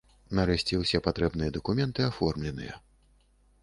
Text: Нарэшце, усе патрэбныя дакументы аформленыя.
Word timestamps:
Нарэшце, 0.37 0.73
усе 0.85 1.01
патрэбныя 1.09 1.55
дакументы 1.59 2.09
аформленыя. 2.11 2.85